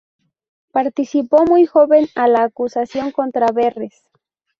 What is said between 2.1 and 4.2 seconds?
a la acusación contra Verres.